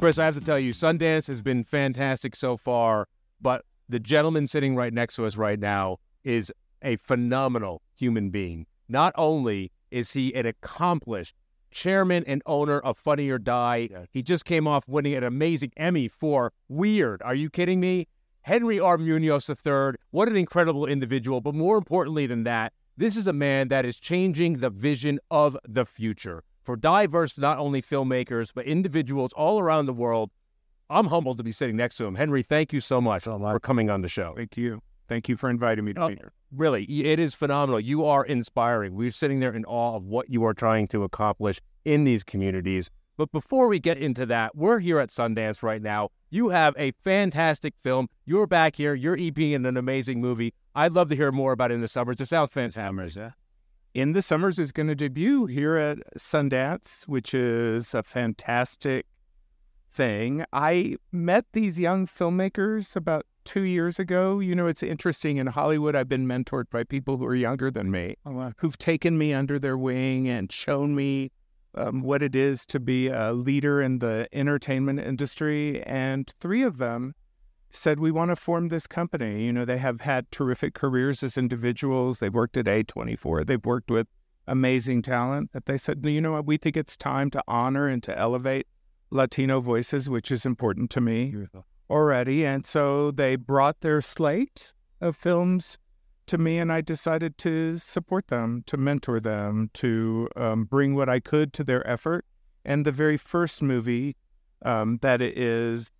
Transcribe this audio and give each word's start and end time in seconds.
Chris, 0.00 0.18
I 0.18 0.24
have 0.24 0.34
to 0.34 0.40
tell 0.40 0.58
you, 0.58 0.72
Sundance 0.72 1.26
has 1.26 1.42
been 1.42 1.62
fantastic 1.62 2.34
so 2.34 2.56
far, 2.56 3.06
but 3.38 3.66
the 3.86 4.00
gentleman 4.00 4.46
sitting 4.46 4.74
right 4.74 4.94
next 4.94 5.16
to 5.16 5.26
us 5.26 5.36
right 5.36 5.60
now 5.60 5.98
is 6.24 6.50
a 6.80 6.96
phenomenal 6.96 7.82
human 7.94 8.30
being. 8.30 8.64
Not 8.88 9.12
only 9.16 9.72
is 9.90 10.14
he 10.14 10.34
an 10.34 10.46
accomplished 10.46 11.34
chairman 11.70 12.24
and 12.26 12.40
owner 12.46 12.78
of 12.80 12.96
Funny 12.96 13.28
or 13.28 13.38
Die, 13.38 13.88
Yes. 13.90 14.06
he 14.10 14.22
just 14.22 14.46
came 14.46 14.66
off 14.66 14.88
winning 14.88 15.12
an 15.16 15.22
amazing 15.22 15.70
Emmy 15.76 16.08
for 16.08 16.50
Weird. 16.66 17.20
Are 17.20 17.34
you 17.34 17.50
kidding 17.50 17.78
me? 17.78 18.06
Henry 18.40 18.80
R. 18.80 18.96
Muñoz 18.96 19.50
III, 19.50 19.98
what 20.12 20.30
an 20.30 20.36
incredible 20.36 20.86
individual. 20.86 21.42
But 21.42 21.54
more 21.54 21.76
importantly 21.76 22.26
than 22.26 22.44
that, 22.44 22.72
this 22.96 23.16
is 23.16 23.26
a 23.26 23.34
man 23.34 23.68
that 23.68 23.84
is 23.84 24.00
changing 24.00 24.60
the 24.60 24.70
vision 24.70 25.20
of 25.30 25.58
the 25.68 25.84
future 25.84 26.42
for 26.70 26.76
diverse, 26.76 27.36
not 27.36 27.58
only 27.58 27.82
filmmakers, 27.82 28.52
but 28.54 28.64
individuals 28.64 29.32
all 29.32 29.58
around 29.58 29.86
the 29.86 29.92
world. 29.92 30.30
I'm 30.88 31.06
humbled 31.06 31.38
to 31.38 31.42
be 31.42 31.50
sitting 31.50 31.74
next 31.76 31.96
to 31.96 32.04
him. 32.04 32.14
Henry, 32.14 32.44
thank 32.44 32.72
you 32.72 32.78
so 32.78 33.00
much 33.00 33.24
for 33.24 33.58
coming 33.58 33.90
on 33.90 34.02
the 34.02 34.08
show. 34.08 34.34
Thank 34.36 34.56
you. 34.56 34.80
Thank 35.08 35.28
you 35.28 35.36
for 35.36 35.50
inviting 35.50 35.84
me 35.84 35.94
to 35.94 36.02
Oh, 36.02 36.08
be 36.08 36.14
here. 36.14 36.32
Really, 36.52 36.84
it 36.84 37.18
is 37.18 37.34
phenomenal. 37.34 37.80
You 37.80 38.04
are 38.04 38.24
inspiring. 38.24 38.94
We're 38.94 39.10
sitting 39.10 39.40
there 39.40 39.52
in 39.52 39.64
awe 39.64 39.96
of 39.96 40.04
what 40.04 40.30
you 40.30 40.44
are 40.44 40.54
trying 40.54 40.86
to 40.88 41.02
accomplish 41.02 41.60
in 41.84 42.04
these 42.04 42.22
communities. 42.22 42.88
But 43.16 43.32
before 43.32 43.66
we 43.66 43.80
get 43.80 43.98
into 43.98 44.24
that, 44.26 44.54
we're 44.54 44.78
here 44.78 45.00
at 45.00 45.08
Sundance 45.08 45.64
right 45.64 45.82
now. 45.82 46.10
You 46.30 46.50
have 46.50 46.74
a 46.78 46.92
fantastic 47.02 47.74
film. 47.82 48.08
You're 48.26 48.46
back 48.46 48.76
here. 48.76 48.94
You're 48.94 49.18
EP 49.18 49.38
in 49.38 49.66
an 49.66 49.76
amazing 49.76 50.20
movie. 50.20 50.54
I'd 50.76 50.92
love 50.92 51.08
to 51.08 51.16
hear 51.16 51.32
more 51.32 51.50
about 51.50 51.72
it 51.72 51.74
in 51.74 51.80
the 51.80 51.88
summers. 51.88 52.20
It 52.20 52.26
sounds 52.26 52.50
fantastic. 52.50 52.82
Hammers, 52.84 53.16
yeah. 53.16 53.30
In 53.92 54.12
the 54.12 54.22
Summers 54.22 54.58
is 54.58 54.70
going 54.70 54.86
to 54.86 54.94
debut 54.94 55.46
here 55.46 55.74
at 55.76 55.98
Sundance, 56.16 57.08
which 57.08 57.34
is 57.34 57.92
a 57.92 58.04
fantastic 58.04 59.06
thing. 59.90 60.44
I 60.52 60.96
met 61.10 61.46
these 61.52 61.80
young 61.80 62.06
filmmakers 62.06 62.94
about 62.94 63.26
two 63.44 63.62
years 63.62 63.98
ago. 63.98 64.38
You 64.38 64.54
know, 64.54 64.68
it's 64.68 64.84
interesting 64.84 65.38
in 65.38 65.48
Hollywood, 65.48 65.96
I've 65.96 66.08
been 66.08 66.26
mentored 66.26 66.70
by 66.70 66.84
people 66.84 67.16
who 67.16 67.24
are 67.26 67.34
younger 67.34 67.68
than 67.68 67.90
me, 67.90 68.14
Oh, 68.24 68.30
wow. 68.30 68.52
who've 68.58 68.78
taken 68.78 69.18
me 69.18 69.34
under 69.34 69.58
their 69.58 69.76
wing 69.76 70.28
and 70.28 70.52
shown 70.52 70.94
me 70.94 71.32
um, 71.74 72.02
what 72.02 72.22
it 72.22 72.36
is 72.36 72.64
to 72.66 72.78
be 72.78 73.08
a 73.08 73.32
leader 73.32 73.82
in 73.82 73.98
the 73.98 74.28
entertainment 74.32 75.00
industry. 75.00 75.82
And 75.82 76.32
three 76.38 76.62
of 76.62 76.78
them 76.78 77.14
said, 77.70 78.00
We 78.00 78.10
want 78.10 78.30
to 78.30 78.36
form 78.36 78.68
this 78.68 78.86
company. 78.86 79.44
You 79.44 79.52
know, 79.52 79.64
they 79.64 79.78
have 79.78 80.00
had 80.00 80.30
terrific 80.30 80.74
careers 80.74 81.22
as 81.22 81.36
individuals. 81.36 82.18
They've 82.18 82.32
worked 82.32 82.56
at 82.56 82.66
A24, 82.66 83.46
they've 83.46 83.64
worked 83.64 83.90
with 83.90 84.06
amazing 84.46 85.02
talent. 85.02 85.52
That 85.52 85.66
they 85.66 85.76
said, 85.76 86.04
You 86.04 86.20
know 86.20 86.32
what? 86.32 86.46
We 86.46 86.56
think 86.56 86.76
it's 86.76 86.96
time 86.96 87.30
to 87.30 87.42
honor 87.46 87.88
and 87.88 88.02
to 88.04 88.16
elevate 88.18 88.66
Latino 89.10 89.60
voices, 89.60 90.08
which 90.08 90.30
is 90.30 90.46
important 90.46 90.90
to 90.90 91.00
me 91.00 91.34
already. 91.88 92.46
And 92.46 92.64
so 92.64 93.10
they 93.10 93.36
brought 93.36 93.80
their 93.80 94.00
slate 94.00 94.72
of 95.00 95.16
films 95.16 95.78
to 96.26 96.38
me, 96.38 96.58
and 96.58 96.72
I 96.72 96.80
decided 96.80 97.36
to 97.38 97.76
support 97.76 98.28
them, 98.28 98.62
to 98.66 98.76
mentor 98.76 99.18
them, 99.18 99.70
to 99.74 100.28
um, 100.36 100.64
bring 100.64 100.94
what 100.94 101.08
I 101.08 101.18
could 101.18 101.52
to 101.54 101.64
their 101.64 101.84
effort. 101.88 102.24
And 102.64 102.84
the 102.84 102.92
very 102.92 103.16
first 103.16 103.62
movie 103.62 104.16
um, 104.64 104.98
that 105.02 105.20
is 105.20 105.90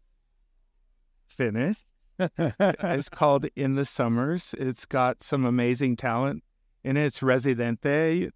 finished 1.41 1.85
it's 2.39 3.09
called 3.09 3.47
In 3.57 3.77
the 3.77 3.87
Summers. 3.87 4.55
It's 4.59 4.85
got 4.85 5.23
some 5.23 5.47
amazing 5.47 5.97
talent 5.97 6.45
in 6.84 6.99
it. 6.99 7.06
It's 7.06 7.23
Residente, 7.23 8.28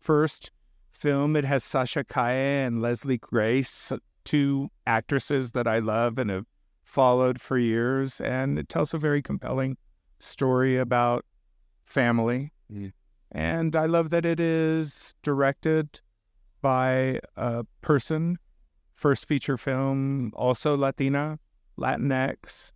first 0.00 0.50
film. 0.90 1.36
It 1.36 1.44
has 1.44 1.62
Sasha 1.62 2.04
Calle 2.04 2.66
and 2.66 2.80
Leslie 2.80 3.18
Grace, 3.18 3.92
two 4.24 4.70
actresses 4.86 5.50
that 5.50 5.66
I 5.66 5.78
love 5.78 6.16
and 6.16 6.30
have 6.30 6.46
followed 6.84 7.38
for 7.38 7.58
years. 7.58 8.18
And 8.22 8.58
it 8.58 8.70
tells 8.70 8.94
a 8.94 8.98
very 8.98 9.20
compelling 9.20 9.76
story 10.18 10.78
about 10.78 11.26
family. 11.84 12.50
Mm. 12.72 12.92
And 13.30 13.76
I 13.76 13.84
love 13.84 14.08
that 14.08 14.24
it 14.24 14.40
is 14.40 15.12
directed 15.22 16.00
by 16.62 17.20
a 17.36 17.64
person, 17.82 18.38
first 18.94 19.28
feature 19.28 19.58
film, 19.58 20.32
also 20.34 20.74
Latina, 20.78 21.38
Latinx, 21.78 22.72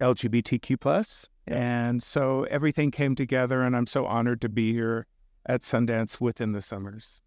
LGBTQ 0.00 0.80
plus. 0.80 1.28
And 1.46 2.02
so 2.02 2.44
everything 2.44 2.90
came 2.90 3.14
together, 3.14 3.62
and 3.62 3.76
I'm 3.76 3.86
so 3.86 4.06
honored 4.06 4.40
to 4.40 4.48
be 4.48 4.72
here 4.72 5.06
at 5.44 5.60
Sundance 5.60 6.20
within 6.20 6.52
the 6.52 6.62
summers. 6.62 7.20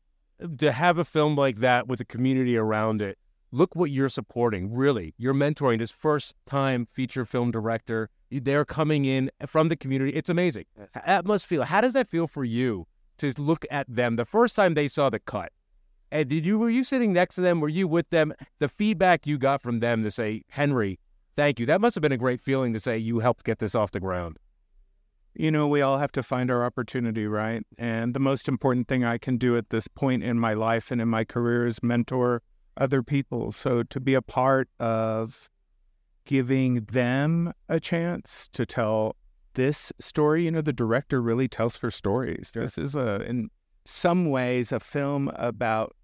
to 0.58 0.72
have 0.72 0.98
a 0.98 1.04
film 1.04 1.36
like 1.36 1.58
that 1.58 1.88
with 1.88 2.00
a 2.00 2.06
community 2.06 2.58
around 2.58 3.02
it, 3.02 3.18
look 3.52 3.76
what 3.76 3.92
you're 3.92 4.10
supporting. 4.10 4.74
Really, 4.74 5.14
you're 5.18 5.34
mentoring 5.34 5.80
this 5.80 5.92
first 5.92 6.36
time 6.46 6.86
feature 6.86 7.26
film 7.26 7.52
director. 7.52 8.10
They're 8.30 8.66
coming 8.66 9.06
in 9.06 9.32
from 9.46 9.70
the 9.70 9.76
community. 9.76 10.12
It's 10.12 10.30
amazing. 10.30 10.66
That 11.06 11.26
must 11.26 11.48
feel. 11.48 11.64
How 11.64 11.82
does 11.82 11.94
that 11.94 12.10
feel 12.10 12.28
for 12.28 12.44
you 12.44 12.88
to 13.20 13.34
look 13.38 13.66
at 13.72 13.88
them 13.88 14.16
the 14.16 14.26
first 14.26 14.56
time 14.56 14.74
they 14.74 14.88
saw 14.88 15.10
the 15.10 15.20
cut? 15.20 15.52
And 16.12 16.30
did 16.30 16.46
you 16.46 16.58
were 16.58 16.70
you 16.70 16.84
sitting 16.84 17.14
next 17.14 17.36
to 17.36 17.42
them? 17.42 17.60
Were 17.60 17.70
you 17.70 17.88
with 17.88 18.10
them? 18.10 18.34
The 18.60 18.70
feedback 18.70 19.28
you 19.28 19.38
got 19.38 19.62
from 19.62 19.80
them 19.80 20.04
to 20.04 20.12
say, 20.12 20.44
Henry, 20.50 21.00
thank 21.36 21.60
you. 21.60 21.66
That 21.66 21.82
must 21.82 21.96
have 21.96 22.02
been 22.02 22.12
a 22.12 22.18
great 22.18 22.42
feeling 22.42 22.74
to 22.74 22.80
say 22.80 22.98
you 22.98 23.20
helped 23.20 23.44
get 23.44 23.60
this 23.60 23.76
off 23.76 23.92
the 23.92 24.00
ground. 24.00 24.38
You 25.36 25.52
know, 25.52 25.68
we 25.68 25.82
all 25.82 26.00
have 26.00 26.12
to 26.14 26.24
find 26.24 26.50
our 26.50 26.66
opportunity, 26.66 27.28
right? 27.28 27.64
And 27.78 28.14
the 28.14 28.20
most 28.20 28.48
important 28.48 28.88
thing 28.88 29.04
I 29.04 29.20
can 29.20 29.38
do 29.38 29.56
at 29.56 29.70
this 29.70 29.88
point 29.88 30.24
in 30.24 30.40
my 30.40 30.54
life 30.54 30.90
and 30.90 31.00
in 31.00 31.10
my 31.10 31.24
career 31.24 31.68
is 31.68 31.84
mentor 31.84 32.42
other 32.76 33.04
people. 33.04 33.52
So 33.52 33.84
to 33.84 34.00
be 34.00 34.14
a 34.16 34.22
part 34.22 34.70
of 34.80 35.50
giving 36.26 36.86
them 36.86 37.54
a 37.70 37.80
chance 37.80 38.50
to 38.54 38.66
tell 38.66 39.16
this 39.54 39.92
story, 40.00 40.46
you 40.46 40.52
know, 40.52 40.62
the 40.62 40.74
director 40.74 41.22
really 41.22 41.48
tells 41.48 41.78
her 41.78 41.92
stories. 41.92 42.52
This 42.54 42.78
is 42.78 42.96
a, 42.96 43.22
in 43.24 43.50
some 43.86 44.30
ways, 44.30 44.72
a 44.72 44.80
film 44.80 45.30
about 45.36 45.96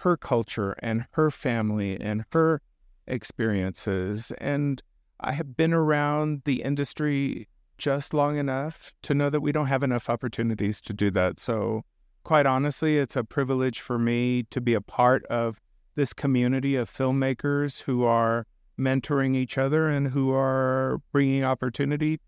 her 0.00 0.16
culture 0.16 0.74
and 0.80 1.06
her 1.12 1.30
family 1.30 2.00
and 2.00 2.24
her 2.32 2.62
experiences. 3.06 4.32
And 4.38 4.82
I 5.20 5.32
have 5.32 5.56
been 5.56 5.72
around 5.72 6.42
the 6.44 6.62
industry 6.62 7.48
just 7.78 8.12
long 8.12 8.36
enough 8.36 8.92
to 9.02 9.14
know 9.14 9.30
that 9.30 9.40
we 9.40 9.52
don't 9.52 9.66
have 9.66 9.82
enough 9.82 10.10
opportunities 10.10 10.80
to 10.82 10.92
do 10.92 11.10
that. 11.12 11.40
So, 11.40 11.82
quite 12.24 12.46
honestly, 12.46 12.98
it's 12.98 13.16
a 13.16 13.24
privilege 13.24 13.80
for 13.80 13.98
me 13.98 14.44
to 14.50 14.60
be 14.60 14.74
a 14.74 14.80
part 14.80 15.24
of 15.26 15.60
this 15.94 16.12
community 16.12 16.76
of 16.76 16.88
filmmakers 16.88 17.82
who 17.82 18.04
are 18.04 18.46
mentoring 18.78 19.34
each 19.34 19.58
other 19.58 19.88
and 19.88 20.08
who 20.08 20.32
are 20.32 21.00
bringing 21.12 21.44
opportunity 21.44 22.20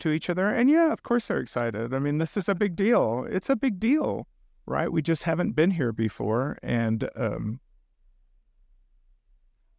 to 0.00 0.10
each 0.10 0.30
other. 0.30 0.48
And 0.48 0.70
yeah, 0.70 0.92
of 0.92 1.02
course, 1.02 1.28
they're 1.28 1.38
excited. 1.38 1.94
I 1.94 1.98
mean, 1.98 2.18
this 2.18 2.36
is 2.36 2.48
a 2.48 2.54
big 2.54 2.74
deal. 2.74 3.26
It's 3.30 3.50
a 3.50 3.56
big 3.56 3.78
deal, 3.78 4.26
right? 4.70 4.90
We 4.90 5.02
just 5.02 5.24
haven't 5.24 5.52
been 5.52 5.72
here 5.72 5.92
before. 5.92 6.56
And 6.62 7.10
um, 7.16 7.60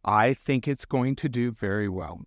I 0.04 0.34
think 0.34 0.68
it's 0.68 0.84
going 0.84 1.16
to 1.16 1.28
do 1.28 1.50
very 1.50 1.88
well. 1.88 2.20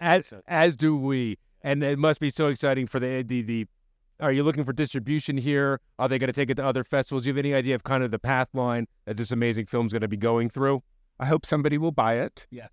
As 0.00 0.32
as 0.48 0.74
do 0.74 0.96
we. 0.96 1.38
And 1.62 1.84
it 1.84 1.98
must 1.98 2.18
be 2.18 2.30
so 2.30 2.48
exciting 2.48 2.86
for 2.88 2.98
the 2.98 3.22
the, 3.22 3.42
the 3.42 3.66
are 4.18 4.32
you 4.32 4.42
looking 4.42 4.64
for 4.64 4.72
distribution 4.72 5.36
here? 5.36 5.80
Are 5.98 6.08
they 6.08 6.18
going 6.18 6.28
to 6.28 6.32
take 6.32 6.50
it 6.50 6.54
to 6.54 6.64
other 6.64 6.84
festivals? 6.84 7.24
Do 7.24 7.28
you 7.28 7.34
have 7.34 7.44
any 7.44 7.54
idea 7.54 7.74
of 7.74 7.84
kind 7.84 8.02
of 8.02 8.10
the 8.10 8.18
path 8.18 8.48
line 8.54 8.86
that 9.04 9.16
this 9.16 9.30
amazing 9.32 9.66
film 9.66 9.86
is 9.86 9.92
going 9.92 10.02
to 10.02 10.08
be 10.08 10.16
going 10.16 10.48
through? 10.48 10.82
I 11.20 11.26
hope 11.26 11.44
somebody 11.44 11.76
will 11.76 11.92
buy 11.92 12.14
it. 12.14 12.46
Yes. 12.50 12.70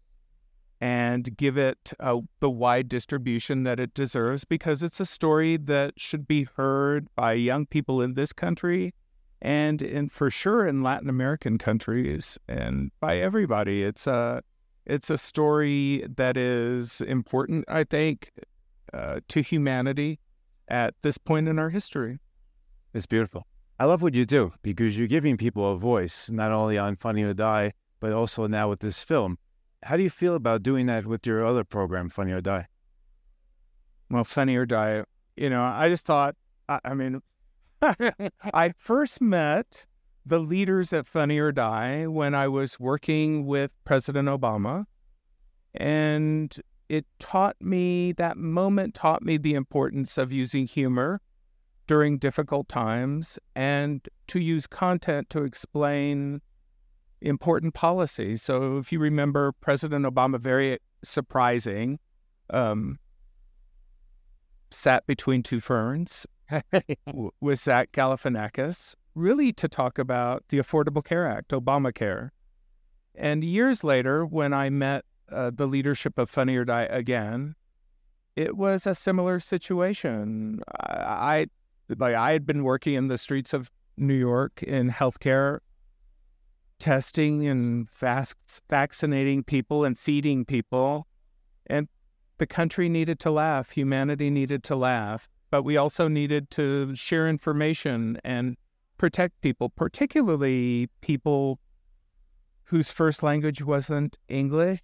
And 0.81 1.35
give 1.35 1.57
it 1.57 1.91
uh, 1.99 2.19
the 2.39 2.49
wide 2.49 2.87
distribution 2.87 3.63
that 3.63 3.79
it 3.79 3.93
deserves 3.93 4.45
because 4.45 4.81
it's 4.81 4.99
a 4.99 5.05
story 5.05 5.57
that 5.57 5.95
should 5.97 6.27
be 6.27 6.43
heard 6.55 7.07
by 7.15 7.33
young 7.33 7.65
people 7.65 8.01
in 8.01 8.13
this 8.13 8.31
country 8.31 8.93
and 9.41 9.81
in 9.81 10.09
for 10.09 10.29
sure 10.29 10.65
in 10.65 10.83
Latin 10.83 11.09
American 11.09 11.57
countries 11.57 12.37
and 12.47 12.91
by 12.99 13.17
everybody. 13.17 13.83
It's 13.83 14.07
a 14.07 14.43
it's 14.85 15.09
a 15.09 15.17
story 15.17 16.03
that 16.15 16.35
is 16.35 17.01
important, 17.01 17.65
I 17.67 17.83
think, 17.83 18.31
uh, 18.91 19.19
to 19.27 19.41
humanity 19.41 20.19
at 20.67 20.95
this 21.03 21.17
point 21.17 21.47
in 21.47 21.59
our 21.59 21.69
history. 21.69 22.19
It's 22.93 23.05
beautiful. 23.05 23.45
I 23.79 23.85
love 23.85 24.01
what 24.01 24.15
you 24.15 24.25
do 24.25 24.51
because 24.63 24.97
you're 24.97 25.07
giving 25.07 25.37
people 25.37 25.71
a 25.71 25.77
voice, 25.77 26.29
not 26.29 26.51
only 26.51 26.77
on 26.77 26.95
Funny 26.95 27.23
or 27.23 27.33
Die, 27.33 27.71
but 27.99 28.13
also 28.13 28.47
now 28.47 28.69
with 28.69 28.79
this 28.79 29.03
film. 29.03 29.37
How 29.83 29.95
do 29.95 30.03
you 30.03 30.09
feel 30.09 30.35
about 30.35 30.63
doing 30.63 30.87
that 30.87 31.05
with 31.05 31.25
your 31.25 31.45
other 31.45 31.63
program, 31.63 32.09
Funny 32.09 32.31
or 32.31 32.41
Die? 32.41 32.67
Well, 34.09 34.23
Funny 34.23 34.55
or 34.57 34.65
Die, 34.65 35.03
you 35.37 35.49
know, 35.49 35.63
I 35.63 35.87
just 35.87 36.05
thought, 36.05 36.35
I, 36.67 36.79
I 36.83 36.93
mean, 36.93 37.21
I 38.53 38.73
first 38.77 39.21
met 39.21 39.85
the 40.25 40.39
leaders 40.39 40.93
at 40.93 41.05
Funny 41.05 41.39
or 41.39 41.51
Die 41.51 42.07
when 42.07 42.35
I 42.35 42.47
was 42.47 42.79
working 42.79 43.45
with 43.45 43.73
President 43.85 44.27
Obama. 44.27 44.85
And 45.73 46.55
it 46.89 47.05
taught 47.19 47.55
me, 47.61 48.11
that 48.13 48.37
moment 48.37 48.93
taught 48.93 49.23
me 49.23 49.37
the 49.37 49.53
importance 49.53 50.17
of 50.17 50.31
using 50.31 50.67
humor 50.67 51.21
during 51.87 52.17
difficult 52.17 52.67
times 52.67 53.39
and 53.55 54.07
to 54.27 54.39
use 54.39 54.67
content 54.67 55.29
to 55.29 55.43
explain 55.43 56.41
important 57.21 57.73
policy. 57.73 58.37
So 58.37 58.77
if 58.77 58.91
you 58.91 58.99
remember, 58.99 59.51
President 59.53 60.05
Obama, 60.05 60.39
very 60.39 60.79
surprising, 61.03 61.99
um, 62.49 62.99
sat 64.71 65.05
between 65.07 65.43
two 65.43 65.59
ferns 65.59 66.25
with 67.41 67.59
Zach 67.59 67.91
Galifianakis, 67.91 68.95
really 69.15 69.51
to 69.53 69.67
talk 69.67 69.99
about 69.99 70.43
the 70.49 70.57
Affordable 70.57 71.03
Care 71.03 71.25
Act, 71.25 71.49
Obamacare. 71.49 72.29
And 73.15 73.43
years 73.43 73.83
later, 73.83 74.25
when 74.25 74.53
I 74.53 74.69
met 74.69 75.05
uh, 75.31 75.51
the 75.53 75.67
leadership 75.67 76.17
of 76.17 76.29
Funny 76.29 76.55
or 76.55 76.65
Die 76.65 76.83
again, 76.83 77.55
it 78.35 78.55
was 78.55 78.87
a 78.87 78.95
similar 78.95 79.39
situation. 79.39 80.61
I, 80.79 80.95
I 80.95 81.47
like 81.97 82.15
I 82.15 82.31
had 82.31 82.45
been 82.45 82.63
working 82.63 82.93
in 82.93 83.07
the 83.07 83.17
streets 83.17 83.53
of 83.53 83.69
New 83.97 84.13
York 84.13 84.63
in 84.63 84.89
healthcare, 84.89 85.59
testing 86.79 87.45
and 87.47 87.89
vac- 87.91 88.35
vaccinating 88.69 89.43
people 89.43 89.83
and 89.83 89.97
feeding 89.97 90.45
people, 90.45 91.07
and 91.67 91.87
the 92.37 92.47
country 92.47 92.87
needed 92.87 93.19
to 93.19 93.31
laugh. 93.31 93.71
Humanity 93.71 94.29
needed 94.29 94.63
to 94.65 94.75
laugh, 94.75 95.27
but 95.51 95.63
we 95.63 95.77
also 95.77 96.07
needed 96.07 96.49
to 96.51 96.93
share 96.95 97.27
information 97.27 98.19
and 98.23 98.57
protect 98.97 99.41
people, 99.41 99.69
particularly 99.69 100.89
people 101.01 101.59
whose 102.65 102.91
first 102.91 103.23
language 103.23 103.63
wasn't 103.63 104.17
English, 104.27 104.79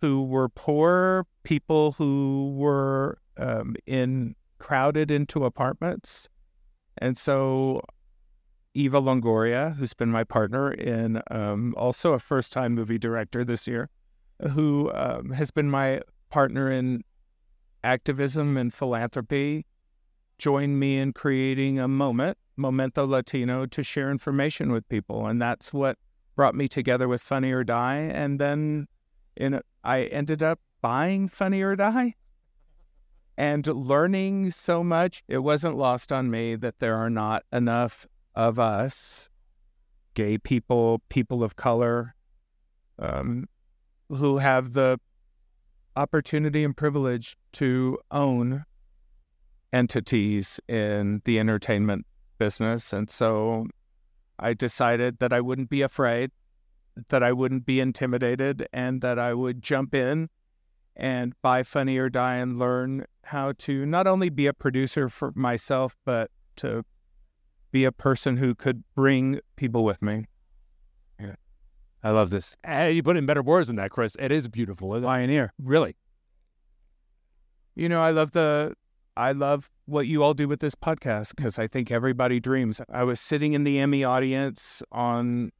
who 0.00 0.22
were 0.22 0.48
poor, 0.48 1.26
people 1.42 1.92
who 1.92 2.54
were 2.56 3.18
um, 3.36 3.76
in 3.86 4.34
crowded 4.58 5.10
into 5.10 5.44
apartments. 5.44 6.28
And 6.98 7.18
so 7.18 7.82
Eva 8.74 9.00
Longoria, 9.00 9.74
who's 9.76 9.94
been 9.94 10.10
my 10.10 10.24
partner 10.24 10.72
in 10.72 11.20
um, 11.30 11.74
also 11.76 12.12
a 12.12 12.18
first 12.18 12.52
time 12.52 12.74
movie 12.74 12.98
director 12.98 13.44
this 13.44 13.66
year, 13.66 13.90
who 14.50 14.90
um, 14.92 15.30
has 15.30 15.50
been 15.50 15.70
my 15.70 16.00
partner 16.30 16.70
in 16.70 17.02
activism 17.84 18.56
and 18.56 18.72
philanthropy, 18.72 19.66
joined 20.38 20.78
me 20.78 20.98
in 20.98 21.12
creating 21.12 21.78
a 21.78 21.88
moment, 21.88 22.38
Momento 22.56 23.06
Latino, 23.06 23.66
to 23.66 23.82
share 23.82 24.10
information 24.10 24.72
with 24.72 24.88
people. 24.88 25.26
And 25.26 25.40
that's 25.40 25.72
what 25.72 25.98
brought 26.34 26.54
me 26.54 26.68
together 26.68 27.08
with 27.08 27.22
Funny 27.22 27.52
or 27.52 27.64
Die, 27.64 27.96
and 27.96 28.38
then 28.38 28.86
in 29.36 29.60
I 29.82 30.04
ended 30.04 30.42
up 30.42 30.60
buying 30.82 31.28
Funny 31.28 31.62
or 31.62 31.76
Die 31.76 32.14
and 33.36 33.66
learning 33.66 34.50
so 34.50 34.82
much. 34.82 35.22
It 35.28 35.38
wasn't 35.38 35.76
lost 35.76 36.12
on 36.12 36.30
me 36.30 36.54
that 36.56 36.78
there 36.78 36.96
are 36.96 37.10
not 37.10 37.44
enough 37.52 38.06
of 38.34 38.58
us, 38.58 39.28
gay 40.14 40.38
people, 40.38 41.02
people 41.08 41.42
of 41.42 41.56
color, 41.56 42.14
um, 42.98 43.48
who 44.08 44.38
have 44.38 44.72
the 44.72 44.98
opportunity 45.96 46.64
and 46.64 46.76
privilege 46.76 47.36
to 47.52 47.98
own 48.10 48.64
entities 49.76 50.58
in 50.68 51.20
the 51.26 51.38
entertainment 51.38 52.06
business. 52.38 52.94
And 52.94 53.10
so 53.10 53.66
I 54.38 54.54
decided 54.54 55.18
that 55.18 55.34
I 55.34 55.42
wouldn't 55.42 55.68
be 55.68 55.82
afraid, 55.82 56.30
that 57.08 57.22
I 57.22 57.32
wouldn't 57.32 57.66
be 57.66 57.78
intimidated, 57.78 58.66
and 58.72 59.02
that 59.02 59.18
I 59.18 59.34
would 59.34 59.62
jump 59.62 59.94
in 59.94 60.30
and 60.96 61.34
buy 61.42 61.62
Funny 61.62 61.98
or 61.98 62.08
Die 62.08 62.36
and 62.36 62.58
learn 62.58 63.04
how 63.24 63.52
to 63.58 63.84
not 63.84 64.06
only 64.06 64.30
be 64.30 64.46
a 64.46 64.54
producer 64.54 65.10
for 65.10 65.30
myself, 65.34 65.94
but 66.06 66.30
to 66.56 66.82
be 67.70 67.84
a 67.84 67.92
person 67.92 68.38
who 68.38 68.54
could 68.54 68.82
bring 68.94 69.40
people 69.56 69.84
with 69.84 70.00
me. 70.00 70.24
Yeah. 71.20 71.34
I 72.02 72.10
love 72.10 72.30
this. 72.30 72.56
Uh, 72.66 72.84
you 72.84 73.02
put 73.02 73.18
in 73.18 73.26
better 73.26 73.42
words 73.42 73.66
than 73.66 73.76
that, 73.76 73.90
Chris. 73.90 74.16
It 74.18 74.32
is 74.32 74.48
beautiful. 74.48 74.98
Pioneer. 75.02 75.52
Really. 75.62 75.96
You 77.74 77.90
know, 77.90 78.00
I 78.00 78.12
love 78.12 78.30
the 78.30 78.74
I 79.16 79.32
love 79.32 79.70
what 79.86 80.06
you 80.06 80.22
all 80.22 80.34
do 80.34 80.46
with 80.46 80.60
this 80.60 80.74
podcast 80.74 81.34
because 81.36 81.58
I 81.58 81.66
think 81.66 81.90
everybody 81.90 82.38
dreams. 82.40 82.80
I 82.92 83.04
was 83.04 83.18
sitting 83.18 83.54
in 83.54 83.64
the 83.64 83.78
Emmy 83.78 84.04
audience 84.04 84.82
on 84.92 85.50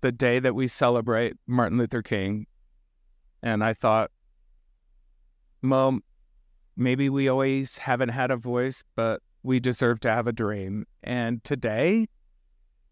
the 0.00 0.10
day 0.10 0.38
that 0.38 0.54
we 0.54 0.68
celebrate 0.68 1.36
Martin 1.46 1.78
Luther 1.78 2.02
King, 2.02 2.46
and 3.42 3.62
I 3.62 3.72
thought, 3.72 4.10
well, 5.62 5.98
maybe 6.76 7.08
we 7.08 7.28
always 7.28 7.78
haven't 7.78 8.10
had 8.10 8.30
a 8.30 8.36
voice, 8.36 8.82
but 8.96 9.20
we 9.42 9.60
deserve 9.60 10.00
to 10.00 10.10
have 10.10 10.26
a 10.26 10.32
dream. 10.32 10.86
And 11.02 11.42
today 11.44 12.08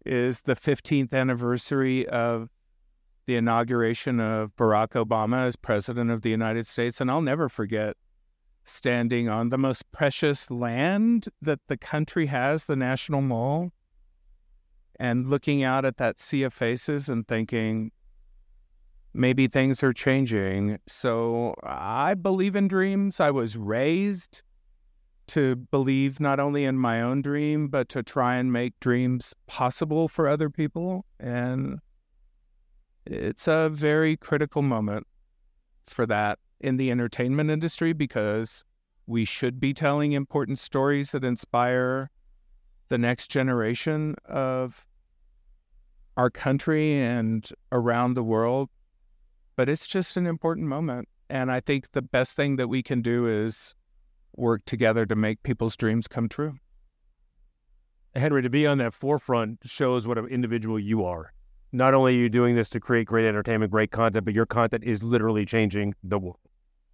is 0.05 0.43
the 0.43 0.55
15th 0.55 1.13
anniversary 1.13 2.07
of 2.07 2.49
the 3.25 3.35
inauguration 3.35 4.21
of 4.21 4.55
Barack 4.55 4.89
Obama 4.89 5.47
as 5.47 5.57
president 5.57 6.11
of 6.11 6.21
the 6.21 6.29
United 6.29 6.65
States. 6.65 7.01
And 7.01 7.11
I'll 7.11 7.21
never 7.21 7.49
forget 7.49 7.97
standing 8.67 9.29
on 9.29 9.49
the 9.49 9.57
most 9.57 9.89
precious 9.91 10.51
land 10.51 11.27
that 11.41 11.59
the 11.67 11.77
country 11.77 12.27
has, 12.27 12.65
the 12.65 12.75
National 12.75 13.21
Mall, 13.21 13.71
and 14.99 15.27
looking 15.27 15.63
out 15.63 15.85
at 15.85 15.97
that 15.97 16.19
sea 16.19 16.43
of 16.43 16.53
faces 16.53 17.07
and 17.09 17.27
thinking, 17.27 17.91
maybe 19.13 19.47
things 19.47 19.81
are 19.83 19.93
changing. 19.93 20.79
So 20.87 21.55
I 21.63 22.13
believe 22.13 22.55
in 22.55 22.67
dreams. 22.67 23.19
I 23.19 23.31
was 23.31 23.57
raised 23.57 24.41
to 25.27 25.55
believe 25.55 26.19
not 26.19 26.39
only 26.39 26.65
in 26.65 26.77
my 26.77 27.01
own 27.01 27.21
dream, 27.21 27.67
but 27.67 27.89
to 27.89 28.03
try 28.03 28.35
and 28.35 28.51
make 28.51 28.79
dreams 28.79 29.33
possible 29.45 30.07
for 30.07 30.27
other 30.27 30.49
people. 30.49 31.05
And 31.19 31.79
it's 33.05 33.47
a 33.47 33.69
very 33.69 34.17
critical 34.17 34.61
moment 34.61 35.07
for 35.85 36.05
that 36.05 36.39
in 36.59 36.77
the 36.77 36.91
entertainment 36.91 37.49
industry 37.49 37.93
because 37.93 38.63
we 39.05 39.25
should 39.25 39.59
be 39.59 39.73
telling 39.73 40.11
important 40.11 40.59
stories 40.59 41.11
that 41.11 41.23
inspire 41.23 42.09
the 42.89 42.97
next 42.97 43.29
generation 43.29 44.15
of 44.25 44.85
our 46.15 46.29
country 46.29 46.99
and 46.99 47.49
around 47.71 48.15
the 48.15 48.23
world. 48.23 48.69
But 49.55 49.69
it's 49.69 49.87
just 49.87 50.17
an 50.17 50.27
important 50.27 50.67
moment. 50.67 51.07
And 51.29 51.51
I 51.51 51.59
think 51.59 51.91
the 51.91 52.01
best 52.01 52.35
thing 52.35 52.55
that 52.57 52.67
we 52.67 52.81
can 52.81 53.01
do 53.01 53.25
is 53.25 53.75
work 54.35 54.63
together 54.65 55.05
to 55.05 55.15
make 55.15 55.43
people's 55.43 55.75
dreams 55.75 56.07
come 56.07 56.29
true. 56.29 56.57
Henry, 58.15 58.41
to 58.41 58.49
be 58.49 58.65
on 58.65 58.77
that 58.79 58.93
forefront 58.93 59.59
shows 59.63 60.07
what 60.07 60.17
an 60.17 60.27
individual 60.27 60.79
you 60.79 61.05
are. 61.05 61.33
Not 61.71 61.93
only 61.93 62.15
are 62.15 62.19
you 62.19 62.29
doing 62.29 62.55
this 62.55 62.69
to 62.69 62.79
create 62.79 63.07
great 63.07 63.27
entertainment, 63.27 63.71
great 63.71 63.91
content, 63.91 64.25
but 64.25 64.33
your 64.33 64.45
content 64.45 64.83
is 64.83 65.03
literally 65.03 65.45
changing 65.45 65.93
the 66.03 66.17
world. 66.17 66.39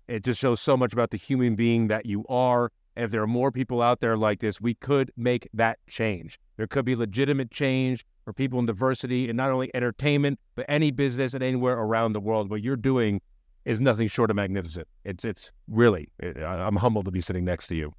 It 0.08 0.24
just 0.24 0.40
shows 0.40 0.60
so 0.60 0.76
much 0.76 0.94
about 0.94 1.12
the 1.12 1.18
human 1.18 1.56
being 1.56 1.88
that 1.88 2.06
you 2.06 2.26
are. 2.28 2.72
If 2.96 3.12
there 3.12 3.24
are 3.24 3.28
more 3.28 3.52
people 3.52 3.82
out 3.82 4.02
there 4.02 4.18
like 4.18 4.40
this, 4.40 4.62
we 4.62 4.76
could 4.76 5.12
make 5.18 5.50
that 5.54 5.80
change. 5.88 6.40
There 6.58 6.68
could 6.68 6.86
be 6.86 6.96
legitimate 6.96 7.50
change 7.50 8.06
for 8.24 8.34
people 8.34 8.60
in 8.60 8.66
diversity 8.66 9.30
and 9.30 9.38
not 9.38 9.52
only 9.52 9.72
entertainment, 9.74 10.40
but 10.56 10.66
any 10.70 10.92
business 10.92 11.34
and 11.34 11.44
anywhere 11.44 11.78
around 11.78 12.14
the 12.14 12.20
world. 12.20 12.50
What 12.50 12.62
you're 12.62 12.76
doing 12.76 13.22
is 13.66 13.82
nothing 13.82 14.08
short 14.08 14.30
of 14.30 14.36
magnificent. 14.36 14.88
It's 15.06 15.26
it's 15.26 15.52
really. 15.68 16.10
Eh, 16.22 16.28
it, 16.28 16.44
I'm 16.44 16.76
humbled 16.76 17.06
to 17.06 17.12
be 17.12 17.22
sitting 17.22 17.46
next 17.46 17.68
to 17.68 17.76
you. 17.76 17.94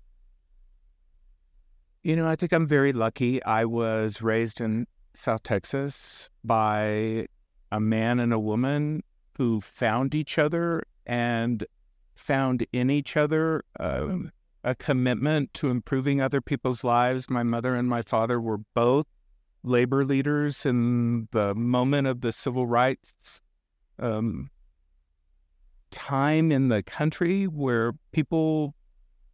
You 2.02 2.16
know, 2.16 2.28
I 2.28 2.36
think 2.36 2.52
I'm 2.52 2.66
very 2.66 2.92
lucky. 2.92 3.42
I 3.44 3.64
was 3.64 4.20
raised 4.20 4.60
in 4.60 4.86
South 5.14 5.42
Texas 5.42 6.28
by 6.44 7.26
a 7.72 7.80
man 7.80 8.20
and 8.20 8.32
a 8.32 8.38
woman 8.38 9.02
who 9.38 9.60
found 9.60 10.14
each 10.14 10.38
other 10.38 10.84
and 11.06 11.64
found 12.14 12.66
in 12.72 12.90
each 12.90 13.16
other 13.16 13.64
uh, 13.78 14.16
a 14.62 14.74
commitment 14.74 15.52
to 15.54 15.68
improving 15.68 16.20
other 16.20 16.40
people's 16.40 16.84
lives. 16.84 17.28
My 17.28 17.42
mother 17.42 17.74
and 17.74 17.88
my 17.88 18.02
father 18.02 18.40
were 18.40 18.58
both 18.74 19.06
labor 19.62 20.04
leaders 20.04 20.64
in 20.66 21.28
the 21.32 21.54
moment 21.54 22.06
of 22.06 22.20
the 22.20 22.32
civil 22.32 22.66
rights 22.66 23.40
um, 23.98 24.50
time 25.90 26.50
in 26.50 26.68
the 26.68 26.82
country 26.82 27.44
where 27.44 27.92
people 28.12 28.74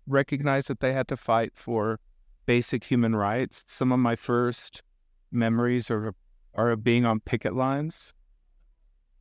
recognized 0.07 0.69
that 0.69 0.81
they 0.81 0.93
had 0.93 1.09
to 1.09 1.17
fight 1.17 1.53
for 1.55 1.99
basic 2.47 2.85
human 2.85 3.15
rights. 3.15 3.65
Some 3.67 3.93
of 3.93 3.99
my 3.99 4.17
first 4.17 4.83
memories 5.31 5.91
are 5.91 6.15
are 6.55 6.71
of 6.71 6.83
being 6.83 7.05
on 7.05 7.21
picket 7.21 7.55
lines. 7.55 8.13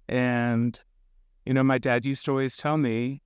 And, 0.08 0.80
you 1.46 1.54
know, 1.54 1.64
my 1.64 1.78
dad 1.78 2.06
used 2.06 2.26
to 2.26 2.32
always 2.32 2.58
tell 2.58 2.78
me, 2.78 3.22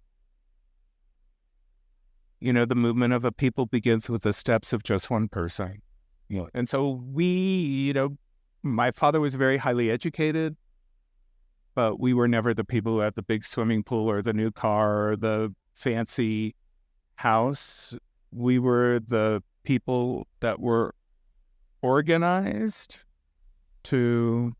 you 2.43 2.53
know, 2.53 2.65
the 2.65 2.75
movement 2.75 3.13
of 3.13 3.23
a 3.25 3.31
people 3.31 3.65
begins 3.65 4.09
with 4.09 4.23
the 4.23 4.33
steps 4.33 4.73
of 4.73 4.83
just 4.83 5.09
one 5.09 5.27
person. 5.27 5.81
And 6.53 6.67
so 6.67 7.01
we, 7.12 7.25
you 7.25 7.93
know, 7.93 8.17
my 8.63 8.91
father 8.91 9.19
was 9.19 9.35
very 9.35 9.57
highly 9.57 9.91
educated 9.91 10.55
but 11.75 12.00
we 12.00 12.13
were 12.13 12.27
never 12.27 12.53
the 12.53 12.63
people 12.63 13.00
had 13.00 13.15
the 13.15 13.23
big 13.23 13.45
swimming 13.45 13.83
pool 13.83 14.09
or 14.09 14.21
the 14.21 14.33
new 14.33 14.51
car 14.51 15.09
or 15.09 15.15
the 15.15 15.53
fancy 15.73 16.55
house. 17.15 17.97
We 18.31 18.59
were 18.59 19.00
the 19.00 19.43
people 19.63 20.27
that 20.41 20.59
were 20.59 20.93
organized 21.81 23.00
to 23.83 24.53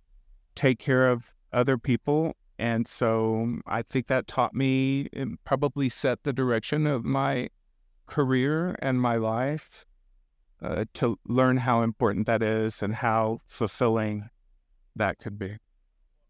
take 0.56 0.80
care 0.80 1.08
of 1.08 1.32
other 1.52 1.78
people. 1.78 2.36
And 2.58 2.88
so 2.88 3.60
I 3.68 3.82
think 3.84 4.08
that 4.08 4.28
taught 4.28 4.54
me, 4.54 5.08
and 5.14 5.44
probably 5.44 5.90
set 5.90 6.24
the 6.24 6.34
direction 6.34 6.88
of 6.88 7.04
my 7.04 7.50
career 8.14 8.76
and 8.78 9.02
my 9.02 9.16
life 9.16 9.86
uh, 10.62 10.86
to 10.94 11.18
learn 11.26 11.58
how 11.58 11.82
important 11.82 12.28
that 12.28 12.44
is 12.44 12.84
and 12.84 12.94
how 12.94 13.40
fulfilling 13.48 14.30
that 14.96 15.18
could 15.18 15.40
be. 15.40 15.58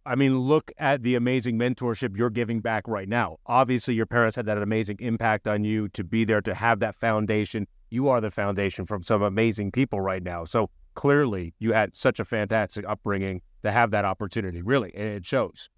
I 0.06 0.16
mean, 0.16 0.40
look 0.40 0.72
at 0.78 1.04
the 1.04 1.16
amazing 1.16 1.60
mentorship 1.60 2.18
you're 2.18 2.30
giving 2.30 2.62
back 2.62 2.88
right 2.88 3.10
now. 3.10 3.38
Obviously, 3.48 3.96
your 3.96 4.06
parents 4.06 4.38
had 4.38 4.46
that 4.46 4.58
amazing 4.58 4.98
impact 5.02 5.46
on 5.46 5.66
you 5.66 5.90
to 5.90 6.06
be 6.06 6.24
there 6.24 6.42
to 6.42 6.54
have 6.54 6.80
that 6.80 6.96
foundation. 6.96 7.68
You 7.90 8.08
are 8.08 8.22
the 8.22 8.32
foundation 8.32 8.86
from 8.86 9.04
some 9.04 9.22
amazing 9.22 9.74
people 9.74 10.00
right 10.00 10.24
now. 10.24 10.46
So 10.46 10.70
clearly, 10.96 11.54
you 11.60 11.74
had 11.74 11.98
such 11.98 12.18
a 12.18 12.26
fantastic 12.26 12.86
upbringing 12.88 13.42
to 13.62 13.74
have 13.74 13.92
that 13.92 14.06
opportunity, 14.06 14.62
really, 14.62 14.94
and 14.96 15.10
it 15.10 15.26
shows. 15.26 15.70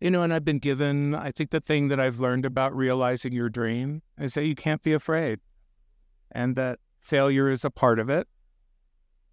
You 0.00 0.10
know, 0.10 0.22
and 0.22 0.32
I've 0.32 0.44
been 0.44 0.60
given, 0.60 1.14
I 1.14 1.32
think 1.32 1.50
the 1.50 1.60
thing 1.60 1.88
that 1.88 1.98
I've 1.98 2.20
learned 2.20 2.44
about 2.44 2.76
realizing 2.76 3.32
your 3.32 3.48
dream 3.48 4.02
is 4.18 4.34
that 4.34 4.44
you 4.44 4.54
can't 4.54 4.82
be 4.82 4.92
afraid 4.92 5.40
and 6.30 6.54
that 6.56 6.78
failure 7.00 7.48
is 7.48 7.64
a 7.64 7.70
part 7.70 7.98
of 7.98 8.08
it 8.08 8.28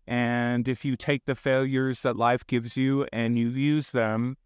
and 0.07 0.67
if 0.67 0.85
you 0.85 0.95
take 0.95 1.25
the 1.25 1.35
failures 1.35 2.03
that 2.03 2.15
life 2.15 2.45
gives 2.45 2.77
you 2.77 3.07
and 3.11 3.39
you 3.39 3.49
use 3.49 3.91
them 3.91 4.37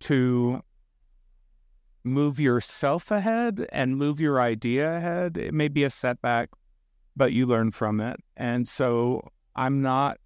to 0.00 0.62
move 2.02 2.40
yourself 2.40 3.10
ahead 3.10 3.66
and 3.70 3.96
move 3.96 4.20
your 4.20 4.40
idea 4.40 4.96
ahead, 4.96 5.36
it 5.36 5.54
may 5.54 5.68
be 5.68 5.84
a 5.84 5.90
setback, 5.90 6.50
but 7.16 7.32
you 7.32 7.46
learn 7.46 7.70
from 7.70 8.00
it. 8.00 8.16
And 8.36 8.68
so 8.68 9.28
I'm 9.54 9.82
not 9.82 10.18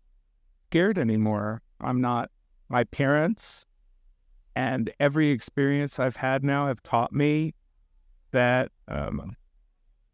scared 0.71 0.99
anymore. 0.99 1.63
I'm 1.81 2.01
not. 2.01 2.31
My 2.69 2.85
parents 2.85 3.67
and 4.55 4.93
every 5.01 5.31
experience 5.31 5.99
I've 5.99 6.17
had 6.17 6.45
now 6.45 6.67
have 6.67 6.83
taught 6.83 7.13
me 7.13 7.55
that 8.31 8.71
um, 8.89 9.37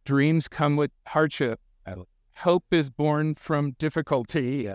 dreams 0.05 0.49
come 0.49 0.77
with 0.77 0.91
hardship 1.07 1.61
hope 2.39 2.65
is 2.71 2.89
born 2.89 3.35
from 3.35 3.73
difficulty. 3.73 4.71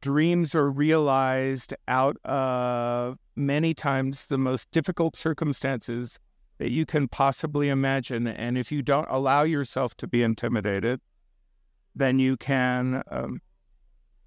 Dreams 0.00 0.54
are 0.54 0.70
realized 0.70 1.74
out 1.86 2.16
of 2.24 3.18
many 3.36 3.74
times 3.74 4.26
the 4.26 4.38
most 4.38 4.70
difficult 4.70 5.14
circumstances 5.14 6.18
that 6.58 6.70
you 6.70 6.86
can 6.86 7.08
possibly 7.08 7.68
imagine. 7.68 8.26
And 8.26 8.56
if 8.56 8.72
you 8.72 8.80
don't 8.80 9.08
allow 9.10 9.42
yourself 9.42 9.94
to 9.96 10.06
be 10.06 10.22
intimidated, 10.22 11.00
then 11.94 12.18
you 12.18 12.36
can. 12.36 13.02
Um, 13.10 13.40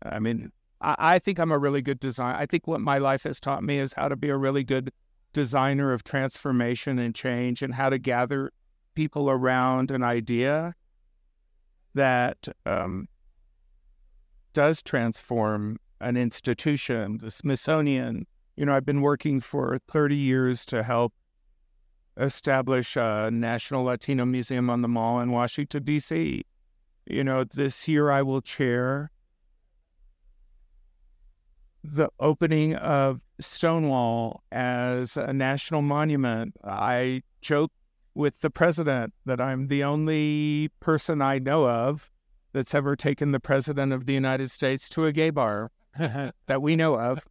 I 0.03 0.19
mean, 0.19 0.51
I, 0.81 0.95
I 0.99 1.19
think 1.19 1.39
I'm 1.39 1.51
a 1.51 1.57
really 1.57 1.81
good 1.81 1.99
designer. 1.99 2.37
I 2.37 2.45
think 2.45 2.67
what 2.67 2.81
my 2.81 2.97
life 2.97 3.23
has 3.23 3.39
taught 3.39 3.63
me 3.63 3.79
is 3.79 3.93
how 3.93 4.07
to 4.07 4.15
be 4.15 4.29
a 4.29 4.37
really 4.37 4.63
good 4.63 4.91
designer 5.33 5.93
of 5.93 6.03
transformation 6.03 6.99
and 6.99 7.13
change 7.13 7.61
and 7.61 7.73
how 7.73 7.89
to 7.89 7.97
gather 7.97 8.51
people 8.95 9.29
around 9.29 9.91
an 9.91 10.03
idea 10.03 10.73
that 11.93 12.47
um, 12.65 13.07
does 14.53 14.81
transform 14.81 15.77
an 16.01 16.17
institution, 16.17 17.17
the 17.19 17.31
Smithsonian. 17.31 18.25
You 18.55 18.65
know, 18.65 18.73
I've 18.73 18.85
been 18.85 19.01
working 19.01 19.39
for 19.39 19.77
30 19.87 20.15
years 20.15 20.65
to 20.67 20.83
help 20.83 21.13
establish 22.17 22.95
a 22.95 23.29
National 23.31 23.83
Latino 23.83 24.25
Museum 24.25 24.69
on 24.69 24.81
the 24.81 24.87
Mall 24.87 25.19
in 25.19 25.31
Washington, 25.31 25.83
D.C. 25.83 26.43
You 27.05 27.23
know, 27.23 27.43
this 27.43 27.87
year 27.87 28.09
I 28.09 28.21
will 28.21 28.41
chair 28.41 29.11
the 31.89 32.09
opening 32.19 32.75
of 32.75 33.21
Stonewall 33.39 34.43
as 34.51 35.15
a 35.15 35.31
national 35.31 35.81
monument. 35.81 36.55
I 36.63 37.23
joke 37.41 37.71
with 38.13 38.39
the 38.39 38.49
president 38.49 39.13
that 39.25 39.39
I'm 39.39 39.67
the 39.67 39.83
only 39.83 40.69
person 40.79 41.21
I 41.21 41.39
know 41.39 41.67
of 41.67 42.11
that's 42.51 42.75
ever 42.75 42.95
taken 42.95 43.31
the 43.31 43.39
president 43.39 43.93
of 43.93 44.05
the 44.05 44.13
United 44.13 44.51
States 44.51 44.89
to 44.89 45.05
a 45.05 45.11
gay 45.11 45.29
bar 45.29 45.71
that 45.97 46.61
we 46.61 46.75
know 46.75 46.99
of. 46.99 47.23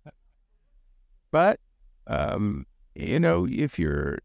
But, 1.30 1.60
um, 2.06 2.66
you 2.94 3.20
know, 3.20 3.46
if 3.50 3.78
you're 3.78 4.20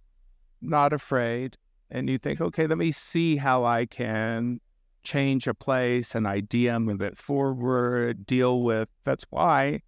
not 0.62 0.94
afraid 0.94 1.58
and 1.90 2.10
you 2.10 2.18
think, 2.18 2.40
okay, 2.40 2.68
let 2.68 2.78
me 2.78 2.92
see 2.92 3.36
how 3.36 3.66
I 3.66 3.86
can 3.86 4.62
change 5.04 5.48
a 5.48 5.54
place, 5.54 6.16
an 6.16 6.26
idea, 6.26 6.80
move 6.80 7.02
it 7.02 7.18
forward, 7.18 8.26
deal 8.26 8.62
with, 8.62 8.88
that's 9.04 9.26
why 9.30 9.82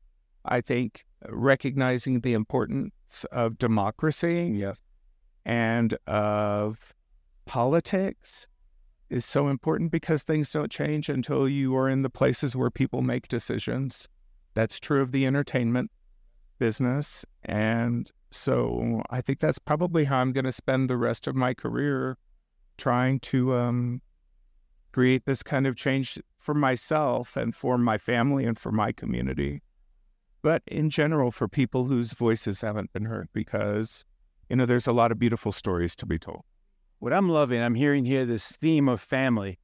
I 0.46 0.62
think 0.62 1.06
recognizing 1.30 2.22
the 2.22 2.34
importance 2.34 3.26
of 3.32 3.58
democracy. 3.58 4.52
Yes 4.54 4.78
and 5.46 5.98
of 6.08 6.94
politics 7.46 8.48
is 9.10 9.26
so 9.26 9.48
important 9.48 9.92
because 9.92 10.24
things 10.24 10.52
don't 10.52 10.72
change 10.72 11.10
until 11.10 11.48
you 11.48 11.76
are 11.76 11.90
in 11.90 12.02
the 12.02 12.10
places 12.10 12.56
where 12.56 12.72
people 12.72 13.02
make 13.02 13.28
decisions. 13.28 14.08
That's 14.54 14.80
true 14.80 15.02
of 15.02 15.12
the 15.12 15.26
entertainment 15.26 15.92
business. 16.60 17.26
And 17.44 18.10
so 18.32 19.04
I 19.10 19.22
think 19.22 19.40
that's 19.40 19.60
probably 19.60 20.06
how 20.06 20.20
I'm 20.20 20.32
going 20.32 20.46
to 20.46 20.52
spend 20.52 20.90
the 20.90 20.98
rest 20.98 21.28
of 21.28 21.36
my 21.36 21.54
career 21.54 22.18
trying 22.78 23.20
to 23.20 23.54
um, 23.54 24.02
create 24.94 25.26
this 25.26 25.44
kind 25.44 25.68
of 25.68 25.76
change 25.76 26.20
for 26.40 26.56
myself 26.56 27.38
and 27.38 27.54
for 27.54 27.78
my 27.78 27.98
family 27.98 28.46
and 28.46 28.58
for 28.58 28.72
my 28.72 28.92
community. 28.92 29.62
But 30.44 30.62
in 30.68 30.92
general, 30.92 31.32
for 31.32 31.48
people 31.48 31.86
whose 31.86 32.14
voices 32.14 32.62
haven't 32.62 32.94
been 32.94 33.06
heard, 33.06 33.30
because 33.34 34.06
you 34.50 34.58
know, 34.58 34.66
there's 34.66 34.86
a 34.86 34.94
lot 34.94 35.12
of 35.12 35.18
beautiful 35.18 35.52
stories 35.52 35.96
to 35.96 36.06
be 36.06 36.20
told. 36.20 36.44
What 37.00 37.14
I'm 37.14 37.30
loving, 37.30 37.62
I'm 37.62 37.76
hearing 37.76 38.06
here 38.06 38.26
this 38.26 38.52
theme 38.52 38.88
of 38.88 39.02
family. 39.02 39.58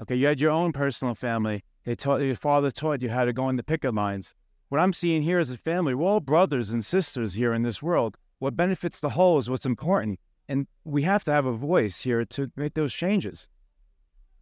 Okay, 0.00 0.14
you 0.14 0.26
had 0.26 0.40
your 0.40 0.52
own 0.52 0.72
personal 0.72 1.14
family. 1.14 1.64
They 1.84 1.94
taught 1.94 2.20
your 2.20 2.36
father 2.36 2.70
taught 2.70 3.02
you 3.02 3.08
how 3.08 3.24
to 3.24 3.32
go 3.32 3.48
in 3.48 3.56
the 3.56 3.62
picket 3.62 3.94
lines. 3.94 4.34
What 4.68 4.80
I'm 4.80 4.92
seeing 4.92 5.22
here 5.22 5.38
is 5.38 5.50
a 5.50 5.56
family. 5.56 5.94
We're 5.94 6.06
all 6.06 6.20
brothers 6.20 6.70
and 6.70 6.84
sisters 6.84 7.34
here 7.34 7.54
in 7.54 7.62
this 7.62 7.82
world. 7.82 8.16
What 8.38 8.56
benefits 8.56 9.00
the 9.00 9.10
whole 9.10 9.38
is 9.38 9.48
what's 9.48 9.66
important. 9.66 10.20
And 10.48 10.66
we 10.84 11.02
have 11.02 11.24
to 11.24 11.32
have 11.32 11.46
a 11.46 11.52
voice 11.52 12.02
here 12.02 12.24
to 12.24 12.50
make 12.56 12.74
those 12.74 12.92
changes. 12.92 13.48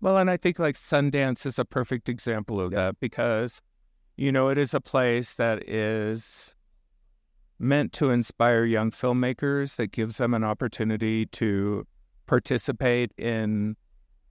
Well, 0.00 0.18
and 0.18 0.28
I 0.28 0.36
think 0.36 0.58
like 0.58 0.74
Sundance 0.74 1.46
is 1.46 1.58
a 1.58 1.64
perfect 1.64 2.08
example 2.08 2.60
of 2.60 2.72
that 2.72 2.98
because, 3.00 3.62
you 4.16 4.30
know, 4.32 4.48
it 4.48 4.58
is 4.58 4.74
a 4.74 4.80
place 4.80 5.34
that 5.34 5.68
is 5.68 6.54
meant 7.58 7.92
to 7.94 8.10
inspire 8.10 8.64
young 8.64 8.90
filmmakers 8.90 9.76
that 9.76 9.92
gives 9.92 10.18
them 10.18 10.34
an 10.34 10.44
opportunity 10.44 11.26
to 11.26 11.86
participate 12.26 13.12
in 13.16 13.76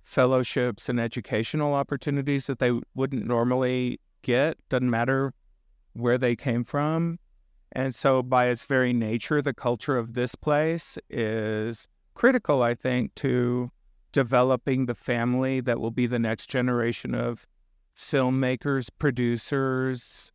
fellowships 0.03 0.89
and 0.89 0.99
educational 0.99 1.73
opportunities 1.73 2.47
that 2.47 2.59
they 2.59 2.71
wouldn't 2.93 3.25
normally 3.25 3.99
get 4.21 4.57
doesn't 4.69 4.89
matter 4.89 5.33
where 5.93 6.17
they 6.17 6.35
came 6.35 6.63
from. 6.63 7.19
And 7.71 7.95
so 7.95 8.21
by 8.21 8.47
its 8.47 8.63
very 8.63 8.93
nature 8.93 9.41
the 9.41 9.53
culture 9.53 9.97
of 9.97 10.13
this 10.13 10.35
place 10.35 10.97
is 11.09 11.87
critical 12.13 12.61
i 12.61 12.75
think 12.75 13.13
to 13.15 13.71
developing 14.11 14.85
the 14.85 14.95
family 14.95 15.59
that 15.59 15.79
will 15.79 15.91
be 15.91 16.05
the 16.05 16.19
next 16.19 16.47
generation 16.47 17.15
of 17.15 17.47
filmmakers 17.97 18.89
producers 18.97 20.31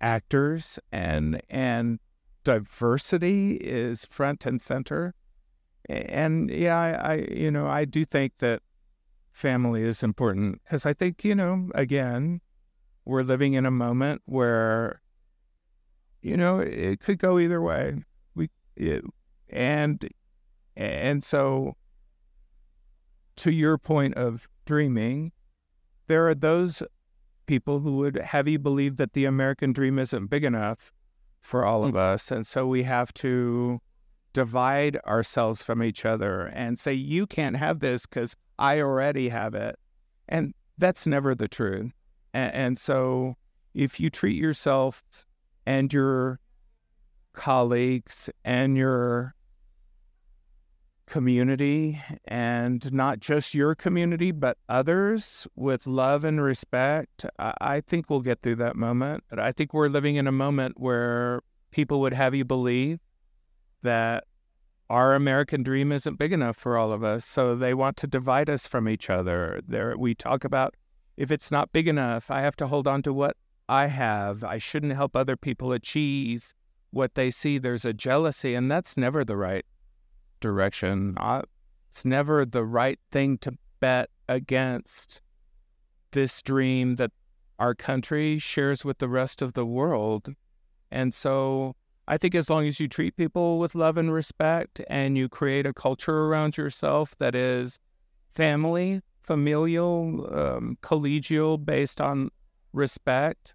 actors 0.00 0.78
and 0.92 1.40
and 1.48 1.98
diversity 2.44 3.56
is 3.56 4.04
front 4.04 4.46
and 4.46 4.60
center. 4.62 5.14
And 5.88 6.50
yeah, 6.50 6.78
I, 6.78 7.12
I 7.12 7.14
you 7.30 7.50
know, 7.50 7.66
I 7.66 7.84
do 7.84 8.04
think 8.04 8.38
that 8.38 8.62
family 9.32 9.82
is 9.82 10.02
important 10.02 10.62
because 10.62 10.86
I 10.86 10.92
think, 10.92 11.24
you 11.24 11.34
know, 11.34 11.68
again, 11.74 12.40
we're 13.04 13.22
living 13.22 13.54
in 13.54 13.66
a 13.66 13.70
moment 13.70 14.22
where, 14.24 15.02
you 16.22 16.36
know, 16.36 16.58
it 16.58 17.00
could 17.00 17.18
go 17.18 17.38
either 17.38 17.60
way. 17.60 18.02
We, 18.34 18.48
it, 18.76 19.04
and, 19.50 20.08
and 20.76 21.22
so 21.22 21.76
to 23.36 23.52
your 23.52 23.76
point 23.76 24.14
of 24.14 24.48
dreaming, 24.64 25.32
there 26.06 26.28
are 26.28 26.34
those 26.34 26.82
people 27.46 27.80
who 27.80 27.96
would 27.98 28.16
have 28.16 28.48
you 28.48 28.58
believe 28.58 28.96
that 28.96 29.12
the 29.12 29.24
American 29.24 29.72
dream 29.72 29.98
isn't 29.98 30.26
big 30.26 30.44
enough 30.44 30.92
for 31.40 31.64
all 31.64 31.84
of 31.84 31.94
mm. 31.94 31.98
us. 31.98 32.30
And 32.30 32.44
so 32.46 32.66
we 32.66 32.82
have 32.82 33.14
to 33.14 33.80
divide 34.32 34.98
ourselves 35.06 35.62
from 35.62 35.82
each 35.82 36.04
other 36.04 36.46
and 36.46 36.78
say, 36.78 36.92
you 36.92 37.26
can't 37.26 37.56
have 37.56 37.78
this 37.78 38.04
because 38.04 38.36
I 38.58 38.80
already 38.80 39.28
have 39.28 39.54
it. 39.54 39.78
And 40.28 40.54
that's 40.76 41.06
never 41.06 41.34
the 41.34 41.48
truth. 41.48 41.92
And, 42.34 42.52
and 42.52 42.78
so 42.78 43.36
if 43.74 44.00
you 44.00 44.10
treat 44.10 44.36
yourself 44.36 45.04
and 45.66 45.92
your 45.92 46.40
colleagues 47.32 48.28
and 48.44 48.76
your 48.76 49.35
community 51.06 52.00
and 52.26 52.92
not 52.92 53.20
just 53.20 53.54
your 53.54 53.74
community, 53.74 54.32
but 54.32 54.58
others 54.68 55.46
with 55.56 55.86
love 55.86 56.24
and 56.24 56.42
respect, 56.42 57.24
I, 57.38 57.80
think 57.80 58.10
we'll 58.10 58.20
get 58.20 58.42
through 58.42 58.56
that 58.56 58.76
moment. 58.76 59.24
But 59.30 59.38
I 59.38 59.52
think 59.52 59.72
we're 59.72 59.88
living 59.88 60.16
in 60.16 60.26
a 60.26 60.32
moment 60.32 60.78
where 60.78 61.42
people 61.70 62.00
would 62.00 62.12
have 62.12 62.34
you 62.34 62.44
believe 62.44 63.00
that 63.82 64.24
our 64.90 65.14
American 65.14 65.62
dream 65.62 65.92
isn't 65.92 66.18
big 66.18 66.32
enough 66.32 66.56
for 66.56 66.76
all 66.76 66.92
of 66.92 67.02
us. 67.02 67.24
So 67.24 67.54
they 67.54 67.74
want 67.74 67.96
to 67.98 68.06
divide 68.06 68.50
us 68.50 68.66
from 68.66 68.88
each 68.88 69.10
other. 69.10 69.60
There, 69.66 69.96
we 69.96 70.14
talk 70.14 70.44
about 70.44 70.74
if 71.16 71.30
it's 71.30 71.50
not 71.50 71.72
big 71.72 71.88
enough, 71.88 72.30
I 72.30 72.40
have 72.42 72.56
to 72.56 72.66
hold 72.66 72.86
on 72.86 73.02
to 73.02 73.12
what 73.12 73.36
I 73.68 73.86
have. 73.86 74.44
I 74.44 74.58
shouldn't 74.58 74.94
help 74.94 75.16
other 75.16 75.36
people 75.36 75.72
achieve 75.72 76.54
what 76.90 77.14
they 77.14 77.30
see. 77.30 77.58
There's 77.58 77.84
a 77.84 77.92
jealousy, 77.92 78.54
and 78.54 78.70
that's 78.70 78.96
never 78.96 79.24
the 79.24 79.36
right 79.36 79.64
direction. 80.40 81.14
I, 81.18 81.42
it's 81.90 82.04
never 82.04 82.44
the 82.44 82.64
right 82.64 82.98
thing 83.10 83.38
to 83.38 83.52
bet 83.80 84.10
against 84.28 85.20
this 86.12 86.42
dream 86.42 86.96
that 86.96 87.10
our 87.58 87.74
country 87.74 88.38
shares 88.38 88.84
with 88.84 88.98
the 88.98 89.08
rest 89.08 89.42
of 89.42 89.54
the 89.54 89.66
world. 89.66 90.34
And 90.90 91.12
so 91.14 91.74
I 92.08 92.18
think 92.18 92.34
as 92.34 92.48
long 92.48 92.66
as 92.66 92.78
you 92.78 92.88
treat 92.88 93.16
people 93.16 93.58
with 93.58 93.74
love 93.74 93.98
and 93.98 94.12
respect 94.12 94.80
and 94.88 95.16
you 95.18 95.28
create 95.28 95.66
a 95.66 95.72
culture 95.72 96.26
around 96.26 96.56
yourself 96.56 97.16
that 97.18 97.34
is 97.34 97.80
family, 98.30 99.00
familial, 99.22 100.28
um, 100.32 100.78
collegial, 100.82 101.62
based 101.62 102.00
on 102.00 102.30
respect, 102.72 103.54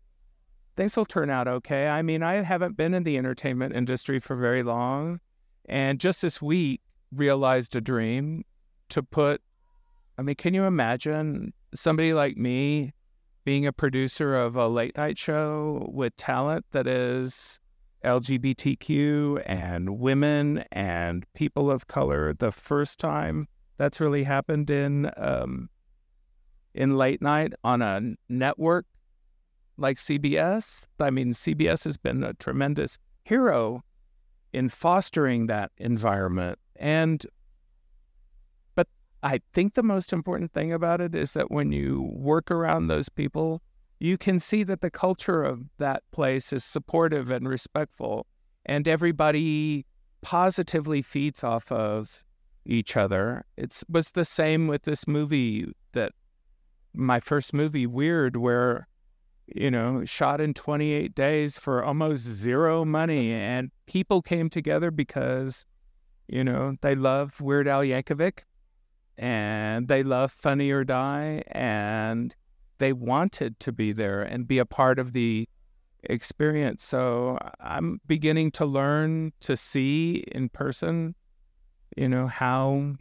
things 0.75 0.97
will 0.97 1.05
turn 1.05 1.29
out 1.29 1.47
okay. 1.47 1.87
I 1.87 2.01
mean, 2.01 2.23
I 2.23 2.35
haven't 2.41 2.75
been 2.75 2.93
in 2.93 3.03
the 3.03 3.17
entertainment 3.17 3.75
industry 3.75 4.19
for 4.19 4.35
very 4.35 4.63
long. 4.63 5.19
And 5.65 5.99
just 5.99 6.21
this 6.21 6.41
week, 6.41 6.81
realized 7.11 7.75
a 7.75 7.81
dream 7.81 8.43
to 8.89 9.03
put. 9.03 9.41
I 10.17 10.21
mean, 10.21 10.35
can 10.35 10.53
you 10.53 10.63
imagine 10.63 11.53
somebody 11.73 12.13
like 12.13 12.37
me 12.37 12.93
being 13.43 13.65
a 13.65 13.73
producer 13.73 14.35
of 14.35 14.55
a 14.55 14.67
late 14.67 14.95
night 14.97 15.17
show 15.17 15.89
with 15.91 16.15
talent 16.15 16.65
that 16.71 16.87
is 16.87 17.59
LGBTQ 18.03 19.43
and 19.45 19.99
women 19.99 20.63
and 20.71 21.25
people 21.33 21.71
of 21.71 21.87
color? 21.87 22.33
The 22.33 22.51
first 22.51 22.99
time 22.99 23.47
that's 23.77 23.99
really 23.99 24.23
happened 24.23 24.69
in 24.69 25.11
um, 25.17 25.69
in 26.73 26.97
late 26.97 27.21
night 27.21 27.53
on 27.63 27.81
a 27.81 28.01
network 28.29 28.85
like 29.77 29.97
CBS. 29.97 30.87
I 30.99 31.09
mean, 31.09 31.33
CBS 31.33 31.83
has 31.85 31.97
been 31.97 32.23
a 32.23 32.33
tremendous 32.35 32.97
hero 33.23 33.83
in 34.53 34.69
fostering 34.69 35.47
that 35.47 35.71
environment. 35.77 36.59
And 36.75 37.25
but 38.75 38.87
I 39.23 39.41
think 39.53 39.73
the 39.73 39.83
most 39.83 40.13
important 40.13 40.51
thing 40.51 40.73
about 40.73 41.01
it 41.01 41.15
is 41.15 41.33
that 41.33 41.51
when 41.51 41.71
you 41.71 42.09
work 42.13 42.51
around 42.51 42.87
those 42.87 43.09
people, 43.09 43.61
you 43.99 44.17
can 44.17 44.39
see 44.39 44.63
that 44.63 44.81
the 44.81 44.91
culture 44.91 45.43
of 45.43 45.61
that 45.77 46.03
place 46.11 46.51
is 46.51 46.63
supportive 46.63 47.29
and 47.29 47.47
respectful 47.47 48.25
and 48.65 48.87
everybody 48.87 49.85
positively 50.21 51.01
feeds 51.01 51.43
off 51.43 51.71
of 51.71 52.23
each 52.65 52.95
other. 52.95 53.45
It 53.57 53.81
was 53.89 54.11
the 54.11 54.25
same 54.25 54.67
with 54.67 54.83
this 54.83 55.07
movie 55.07 55.71
that 55.93 56.13
my 56.93 57.19
first 57.19 57.53
movie, 57.53 57.87
Weird, 57.87 58.35
where 58.35 58.87
you 59.55 59.71
know, 59.71 60.03
shot 60.05 60.41
in 60.41 60.53
28 60.53 61.13
days 61.15 61.57
for 61.57 61.83
almost 61.83 62.23
zero 62.23 62.85
money. 62.85 63.33
And 63.33 63.71
people 63.85 64.21
came 64.21 64.49
together 64.49 64.91
because, 64.91 65.65
you 66.27 66.43
know, 66.43 66.75
they 66.81 66.95
love 66.95 67.39
Weird 67.41 67.67
Al 67.67 67.81
Yankovic 67.81 68.39
and 69.17 69.87
they 69.87 70.03
love 70.03 70.31
Funny 70.31 70.71
or 70.71 70.83
Die 70.83 71.43
and 71.47 72.35
they 72.77 72.93
wanted 72.93 73.59
to 73.59 73.71
be 73.71 73.91
there 73.91 74.21
and 74.21 74.47
be 74.47 74.57
a 74.57 74.65
part 74.65 74.97
of 74.97 75.13
the 75.13 75.47
experience. 76.03 76.83
So 76.83 77.37
I'm 77.59 78.01
beginning 78.07 78.51
to 78.51 78.65
learn 78.65 79.33
to 79.41 79.55
see 79.55 80.23
in 80.31 80.49
person, 80.49 81.15
you 81.95 82.09
know, 82.09 82.27
how 82.27 82.95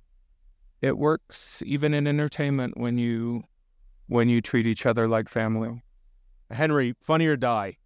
it 0.83 0.99
works 0.99 1.63
even 1.65 1.95
in 1.95 2.07
entertainment 2.07 2.77
when 2.77 2.99
you 2.99 3.45
when 4.07 4.29
you 4.29 4.41
treat 4.41 4.67
each 4.67 4.87
other 4.87 5.07
like 5.07 5.29
family. 5.29 5.81
Henry, 6.51 6.95
Funny 7.01 7.27
or 7.27 7.37
Die. 7.37 7.77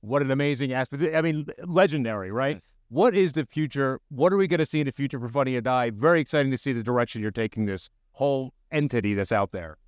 What 0.00 0.22
an 0.22 0.30
amazing 0.30 0.72
aspect. 0.72 1.02
I 1.14 1.20
mean, 1.20 1.46
legendary, 1.64 2.30
right? 2.30 2.56
Yes. 2.56 2.76
What 2.88 3.14
is 3.16 3.32
the 3.32 3.44
future? 3.44 4.00
What 4.08 4.32
are 4.32 4.36
we 4.36 4.46
going 4.46 4.58
to 4.58 4.66
see 4.66 4.80
in 4.80 4.86
the 4.86 4.92
future 4.92 5.18
for 5.18 5.28
Funny 5.28 5.56
or 5.56 5.60
Die? 5.60 5.90
Very 5.90 6.20
exciting 6.20 6.52
to 6.52 6.58
see 6.58 6.72
the 6.72 6.82
direction 6.82 7.22
you're 7.22 7.30
taking 7.30 7.66
this 7.66 7.90
whole 8.12 8.52
entity 8.70 9.14
that's 9.14 9.32
out 9.32 9.52
there. 9.52 9.78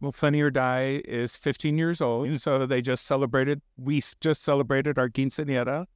Well, 0.00 0.12
Funny 0.12 0.40
or 0.40 0.50
Die 0.50 1.02
is 1.06 1.36
15 1.36 1.78
years 1.78 2.00
old, 2.00 2.28
and 2.28 2.40
so 2.40 2.66
they 2.66 2.82
just 2.82 3.06
celebrated. 3.06 3.62
We 3.76 4.02
just 4.20 4.42
celebrated 4.42 4.98
our 4.98 5.08
quinceañera. 5.08 5.86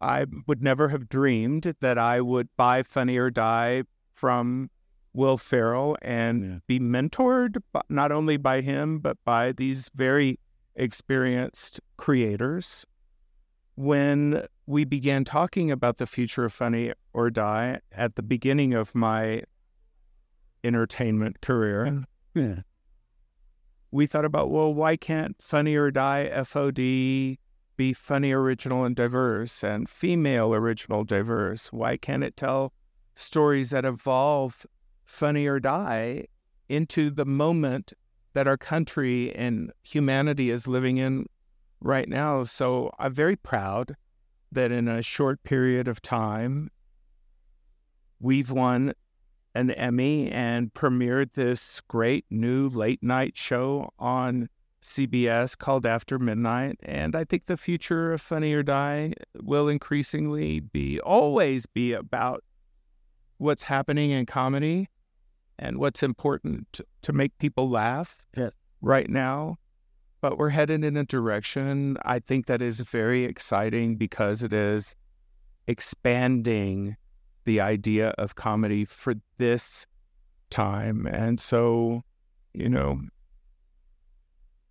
I 0.00 0.26
would 0.46 0.62
never 0.62 0.88
have 0.88 1.08
dreamed 1.08 1.74
that 1.80 1.98
I 1.98 2.20
would 2.20 2.48
buy 2.56 2.82
Funny 2.82 3.18
or 3.18 3.30
Die 3.30 3.84
from 4.12 4.70
Will 5.12 5.36
Ferrell 5.36 5.96
and 6.02 6.44
yeah. 6.44 6.58
be 6.66 6.78
mentored 6.78 7.56
not 7.88 8.12
only 8.12 8.36
by 8.36 8.60
him 8.60 9.00
but 9.00 9.16
by 9.24 9.52
these 9.52 9.90
very 9.94 10.38
experienced 10.74 11.80
creators. 11.96 12.86
When 13.74 14.46
we 14.66 14.84
began 14.84 15.24
talking 15.24 15.70
about 15.70 15.96
the 15.96 16.06
future 16.06 16.44
of 16.44 16.52
Funny 16.52 16.92
or 17.12 17.30
Die 17.30 17.80
at 17.92 18.14
the 18.16 18.22
beginning 18.22 18.74
of 18.74 18.94
my 18.94 19.44
entertainment 20.62 21.40
career, 21.40 22.04
yeah. 22.34 22.56
we 23.90 24.06
thought 24.06 24.24
about, 24.24 24.50
well, 24.50 24.72
why 24.72 24.96
can't 24.96 25.40
Funny 25.40 25.76
or 25.76 25.90
Die 25.90 26.30
FOD 26.32 27.38
be 27.76 27.92
funny, 27.94 28.32
original, 28.32 28.84
and 28.84 28.94
diverse, 28.94 29.64
and 29.64 29.88
female, 29.88 30.54
original, 30.54 31.02
diverse? 31.04 31.72
Why 31.72 31.96
can't 31.96 32.22
it 32.22 32.36
tell 32.36 32.74
stories 33.14 33.70
that 33.70 33.86
evolve 33.86 34.66
Funny 35.06 35.46
or 35.46 35.58
Die 35.58 36.26
into 36.68 37.10
the 37.10 37.24
moment 37.24 37.94
that 38.32 38.46
our 38.46 38.56
country 38.56 39.34
and 39.34 39.72
humanity 39.82 40.50
is 40.50 40.68
living 40.68 40.98
in 40.98 41.26
right 41.80 42.08
now. 42.08 42.44
So 42.44 42.92
I'm 42.98 43.14
very 43.14 43.36
proud 43.36 43.96
that 44.52 44.72
in 44.72 44.88
a 44.88 45.02
short 45.02 45.42
period 45.42 45.88
of 45.88 46.02
time, 46.02 46.70
we've 48.20 48.50
won 48.50 48.92
an 49.54 49.70
Emmy 49.72 50.30
and 50.30 50.72
premiered 50.74 51.32
this 51.34 51.80
great 51.88 52.24
new 52.30 52.68
late 52.68 53.02
night 53.02 53.36
show 53.36 53.90
on 53.98 54.48
CBS 54.82 55.56
called 55.58 55.86
After 55.86 56.18
Midnight. 56.18 56.78
And 56.82 57.16
I 57.16 57.24
think 57.24 57.46
the 57.46 57.56
future 57.56 58.12
of 58.12 58.20
Funny 58.20 58.54
or 58.54 58.62
Die 58.62 59.12
will 59.42 59.68
increasingly 59.68 60.60
be 60.60 61.00
always 61.00 61.66
be 61.66 61.92
about 61.92 62.44
what's 63.38 63.64
happening 63.64 64.10
in 64.10 64.26
comedy 64.26 64.88
and 65.60 65.78
what's 65.78 66.02
important 66.02 66.80
to 67.02 67.12
make 67.12 67.38
people 67.38 67.68
laugh 67.68 68.24
yes. 68.36 68.50
right 68.80 69.08
now. 69.08 69.58
But 70.22 70.38
we're 70.38 70.48
headed 70.48 70.84
in 70.84 70.96
a 70.96 71.04
direction 71.04 71.96
I 72.02 72.18
think 72.18 72.46
that 72.46 72.60
is 72.60 72.80
very 72.80 73.24
exciting 73.24 73.96
because 73.96 74.42
it 74.42 74.52
is 74.52 74.94
expanding 75.66 76.96
the 77.44 77.60
idea 77.60 78.08
of 78.18 78.34
comedy 78.34 78.84
for 78.84 79.14
this 79.38 79.86
time. 80.50 81.06
And 81.06 81.38
so, 81.38 82.02
you 82.52 82.68
know, 82.68 83.00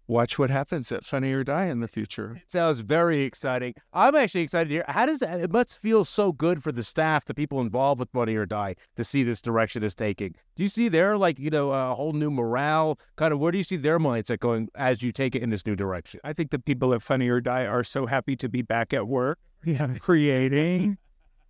watch 0.10 0.40
what 0.40 0.50
happens 0.50 0.92
at 0.92 1.06
Funny 1.06 1.32
or 1.32 1.44
Die 1.44 1.66
in 1.66 1.80
the 1.80 1.88
future. 1.88 2.42
It 2.44 2.52
sounds 2.52 2.80
very 2.80 3.24
exciting. 3.24 3.76
I'm 3.94 4.16
actually 4.16 4.42
excited 4.42 4.70
to 4.70 4.76
hear. 4.76 4.86
How 4.88 5.06
does 5.06 5.20
that, 5.20 5.40
it 5.40 5.52
must 5.52 5.80
feel 5.80 6.04
so 6.04 6.32
good 6.32 6.64
for 6.64 6.72
the 6.72 6.84
staff, 6.84 7.26
the 7.26 7.34
people 7.34 7.62
involved 7.62 8.00
with 8.00 8.10
Funny 8.10 8.36
or 8.36 8.46
Die, 8.46 8.76
to 8.96 9.04
see 9.04 9.24
this 9.24 9.40
direction 9.42 9.84
is 9.84 9.94
taking. 9.94 10.34
Do 10.56 10.64
you 10.64 10.70
see 10.70 10.90
their 10.90 11.16
like 11.16 11.40
you 11.40 11.52
know 11.52 11.72
a 11.72 11.94
whole 11.94 12.14
new 12.14 12.32
morale? 12.32 13.00
Kind 13.16 13.34
of 13.34 13.40
where 13.40 13.52
do 13.52 13.58
you 13.60 13.64
see 13.64 13.78
their 13.78 14.00
mindset 14.00 14.40
going 14.40 14.68
as 14.76 15.02
you 15.04 15.12
take 15.12 15.36
it 15.36 15.44
in 15.44 15.52
this 15.52 15.66
new 15.66 15.76
direction? 15.76 16.20
I 16.24 16.34
think 16.34 16.50
the 16.50 16.60
people 16.60 16.94
at 16.94 17.02
Funny 17.04 17.30
or 17.30 17.40
Die 17.40 17.66
are 17.66 17.84
so 17.84 18.08
happy 18.08 18.36
to 18.38 18.50
be 18.50 18.64
back 18.64 18.94
at 18.94 19.08
work, 19.08 19.38
yeah, 19.64 19.94
creating. 20.00 20.98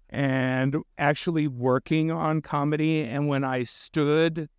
and 0.10 0.76
actually 0.98 1.48
working 1.48 2.12
on 2.12 2.42
comedy. 2.42 3.04
And 3.04 3.28
when 3.28 3.44
I 3.44 3.64
stood 3.64 4.50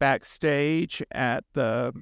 backstage 0.00 1.02
at 1.12 1.44
the 1.52 1.92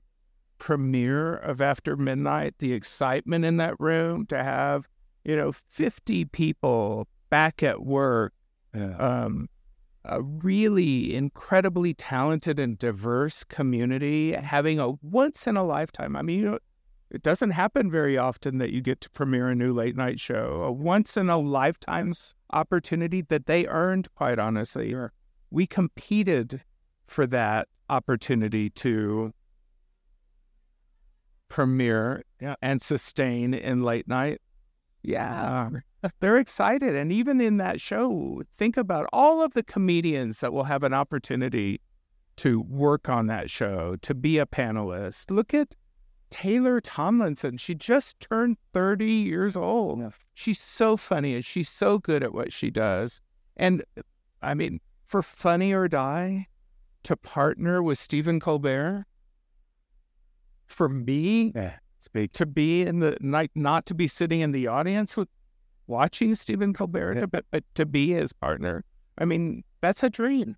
premiere 0.63 1.35
of 1.35 1.61
After 1.61 1.97
Midnight, 1.97 2.55
the 2.59 2.73
excitement 2.73 3.45
in 3.45 3.57
that 3.57 3.75
room 3.81 4.27
to 4.27 4.41
have, 4.41 4.89
you 5.25 5.35
know, 5.35 5.51
50 5.51 6.27
people 6.27 7.09
back 7.31 7.65
at 7.65 7.83
work, 7.85 8.33
yeah. 8.73 8.97
um, 8.97 9.49
a 10.05 10.23
really 10.23 11.17
incredibly 11.17 11.95
talented 11.95 12.61
and 12.61 12.79
diverse 12.79 13.43
community 13.43 14.35
having 14.35 14.79
a 14.79 14.93
once 15.03 15.49
in 15.49 15.57
a 15.57 15.65
lifetime. 15.65 16.15
I 16.15 16.23
mean, 16.23 16.39
you 16.39 16.45
know, 16.53 16.59
it 17.11 17.25
doesn't 17.25 17.51
happen 17.51 17.91
very 17.91 18.17
often 18.17 18.59
that 18.59 18.71
you 18.71 18.81
get 18.81 19.01
to 19.01 19.11
premiere 19.11 19.49
a 19.49 19.57
new 19.57 19.73
late 19.73 19.97
night 19.97 20.21
show, 20.21 20.63
a 20.63 20.71
once 20.71 21.17
in 21.17 21.29
a 21.29 21.39
lifetime 21.39 22.15
opportunity 22.53 23.23
that 23.23 23.47
they 23.47 23.67
earned, 23.67 24.15
quite 24.15 24.39
honestly. 24.39 24.91
Sure 24.91 25.13
we 25.53 25.67
competed 25.67 26.63
for 27.07 27.27
that 27.27 27.69
opportunity 27.91 28.71
to 28.71 29.33
premiere 31.53 32.23
Yeah. 32.41 32.55
and 32.63 32.81
sustain 32.81 33.53
in 33.53 33.83
late 33.83 34.09
night. 34.09 34.41
Yeah, 35.03 35.69
they're 36.21 36.39
excited. 36.39 36.95
And 36.97 37.13
even 37.13 37.41
in 37.41 37.59
that 37.59 37.81
show, 37.81 38.43
think 38.57 38.77
about 38.77 39.07
all 39.13 39.43
of 39.43 39.53
the 39.53 39.63
comedians 39.63 40.41
that 40.41 40.53
will 40.53 40.65
have 40.65 40.83
an 40.83 40.95
opportunity 40.95 41.81
to 42.37 42.61
work 42.63 43.09
on 43.09 43.27
that 43.27 43.51
show, 43.51 43.97
to 43.97 44.15
be 44.15 44.39
a 44.39 44.47
panelist. 44.47 45.31
Look 45.31 45.53
at 45.53 45.75
Taylor 46.31 46.81
Tomlinson. 46.81 47.59
She 47.59 47.75
just 47.75 48.19
turned 48.21 48.57
30 48.73 49.05
years 49.13 49.55
old. 49.57 49.99
Yeah. 49.99 50.11
She's 50.33 50.61
so 50.61 50.97
funny 50.97 51.35
and 51.35 51.45
she's 51.45 51.69
so 51.69 51.99
good 51.99 52.23
at 52.23 52.33
what 52.33 52.53
she 52.53 52.71
does. 52.71 53.21
And 53.57 53.85
I 54.41 54.55
mean, 54.55 54.81
for 55.05 55.21
Funny 55.23 55.73
or 55.75 55.89
Die 55.89 56.47
to 57.03 57.17
partner 57.17 57.83
with 57.83 57.99
Stephen 57.99 58.41
Colbert, 58.41 59.05
for 60.73 60.89
me 60.89 61.53
Yeah. 61.55 61.77
Speak. 62.01 62.33
to 62.33 62.47
be 62.47 62.83
in 62.83 62.99
the 63.01 63.17
night, 63.21 63.51
not 63.55 63.87
to 63.87 63.95
be 63.95 64.09
sitting 64.09 64.41
in 64.41 64.51
the 64.53 64.67
audience 64.67 65.17
with 65.17 65.29
watching 65.87 66.35
Stephen 66.35 66.73
Colbert, 66.73 67.15
Yeah. 67.17 67.27
but, 67.27 67.45
but 67.51 67.65
to 67.75 67.87
be 67.87 68.11
his 68.13 68.33
partner. 68.33 68.85
I 69.19 69.25
mean, 69.25 69.63
that's 69.81 70.03
a 70.03 70.11
dream. 70.11 70.57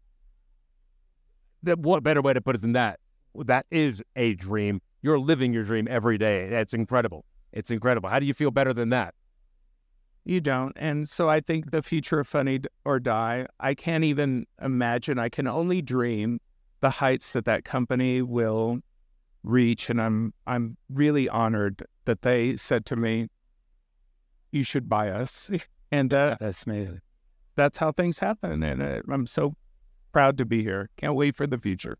That 1.62 1.78
what 1.78 2.02
better 2.02 2.22
way 2.22 2.32
to 2.32 2.40
put 2.40 2.54
it 2.56 2.60
than 2.62 2.72
that? 2.72 3.00
That 3.34 3.66
is 3.70 4.02
a 4.16 4.34
dream. 4.34 4.80
You're 5.02 5.18
living 5.18 5.52
your 5.52 5.62
dream 5.64 5.86
every 5.90 6.18
day. 6.18 6.44
It's 6.48 6.72
incredible. 6.74 7.24
It's 7.52 7.70
incredible. 7.70 8.08
How 8.08 8.18
do 8.18 8.26
you 8.26 8.34
feel 8.34 8.50
better 8.50 8.72
than 8.72 8.90
that? 8.90 9.14
You 10.24 10.40
don't. 10.40 10.72
And 10.76 11.08
so 11.08 11.28
I 11.28 11.40
think 11.40 11.70
the 11.70 11.82
future 11.82 12.20
of 12.20 12.26
Funny 12.28 12.60
or 12.84 12.98
Die, 13.00 13.46
I 13.60 13.74
can't 13.74 14.04
even 14.04 14.46
imagine. 14.62 15.18
I 15.18 15.28
can 15.28 15.46
only 15.46 15.82
dream 15.82 16.40
the 16.80 16.90
heights 16.90 17.32
that 17.32 17.44
that 17.44 17.64
company 17.64 18.22
will 18.22 18.80
reach. 19.44 19.88
And 19.88 20.00
I'm, 20.02 20.34
I'm 20.46 20.76
really 20.88 21.28
honored 21.28 21.84
that 22.06 22.22
they 22.22 22.56
said 22.56 22.84
to 22.86 22.96
me, 22.96 23.28
you 24.50 24.64
should 24.64 24.88
buy 24.88 25.10
us. 25.10 25.50
And 25.92 26.12
uh, 26.12 26.36
That's 26.40 26.64
amazing. 26.66 27.02
that's 27.54 27.78
how 27.78 27.92
things 27.92 28.18
happen. 28.18 28.64
And 28.64 28.82
uh, 28.82 29.02
I'm 29.08 29.28
so 29.28 29.54
proud 30.10 30.36
to 30.38 30.44
be 30.44 30.64
here. 30.64 30.90
Can't 30.96 31.14
wait 31.14 31.36
for 31.36 31.46
the 31.46 31.56
future. 31.56 31.98